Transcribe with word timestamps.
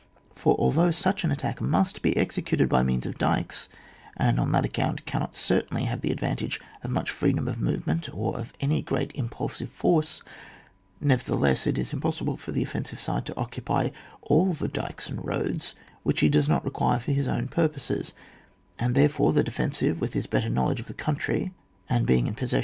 For 0.33 0.55
although 0.57 0.89
such 0.89 1.23
an 1.23 1.29
attack 1.29 1.61
must 1.61 2.01
be 2.01 2.17
executed 2.17 2.67
by 2.67 2.81
means 2.81 3.05
of 3.05 3.19
dykes, 3.19 3.69
and 4.17 4.39
on 4.39 4.51
that 4.51 4.65
account 4.65 5.05
can 5.05 5.19
not 5.19 5.35
certainly 5.35 5.83
have 5.83 6.01
the 6.01 6.09
advantage 6.09 6.59
of 6.81 6.89
much 6.89 7.11
freedom 7.11 7.47
of 7.47 7.61
movement 7.61 8.09
or 8.11 8.39
of 8.39 8.51
any 8.59 8.81
great 8.81 9.11
im 9.13 9.29
pulsiveforce, 9.29 10.23
nevertheless, 10.99 11.67
it 11.67 11.77
is 11.77 11.93
impossible 11.93 12.35
for 12.35 12.51
the 12.51 12.63
offensive 12.63 12.99
side 12.99 13.27
to 13.27 13.37
occupy 13.37 13.89
all 14.23 14.55
the 14.55 14.67
dykes 14.67 15.07
and 15.07 15.23
roads 15.23 15.75
which 16.01 16.21
he 16.21 16.29
does 16.29 16.49
not 16.49 16.65
re 16.65 16.71
quire 16.71 16.99
for 16.99 17.11
his 17.11 17.27
own 17.27 17.47
purposes, 17.47 18.13
and 18.79 18.95
there 18.95 19.11
lore 19.19 19.31
the 19.33 19.43
defensive 19.43 20.01
with 20.01 20.13
his 20.13 20.25
better 20.25 20.49
know 20.49 20.65
ledge 20.65 20.79
of 20.79 20.87
the 20.87 20.95
country, 20.95 21.51
and 21.87 22.07
being 22.07 22.25
in 22.25 22.33
posses 22.33 22.33
150 22.33 22.33
ON 22.33 22.35
WAR, 22.39 22.39
[book 22.39 22.49
VI. 22.49 22.59